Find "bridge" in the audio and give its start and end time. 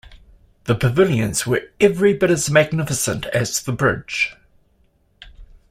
3.71-4.35